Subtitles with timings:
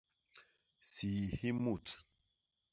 [0.91, 1.95] Sii hi mut.